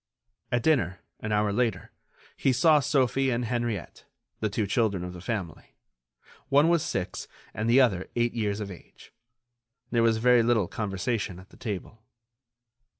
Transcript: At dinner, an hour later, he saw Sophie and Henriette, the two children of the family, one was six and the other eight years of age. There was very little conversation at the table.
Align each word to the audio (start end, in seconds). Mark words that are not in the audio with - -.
At 0.51 0.63
dinner, 0.63 1.01
an 1.19 1.31
hour 1.31 1.53
later, 1.53 1.91
he 2.35 2.51
saw 2.53 2.79
Sophie 2.79 3.29
and 3.29 3.45
Henriette, 3.45 4.03
the 4.39 4.49
two 4.49 4.65
children 4.65 5.03
of 5.03 5.13
the 5.13 5.21
family, 5.21 5.75
one 6.49 6.69
was 6.69 6.81
six 6.81 7.27
and 7.53 7.69
the 7.69 7.79
other 7.81 8.09
eight 8.15 8.33
years 8.33 8.59
of 8.59 8.71
age. 8.71 9.13
There 9.91 10.01
was 10.01 10.17
very 10.17 10.41
little 10.41 10.67
conversation 10.67 11.37
at 11.37 11.49
the 11.51 11.55
table. 11.57 12.01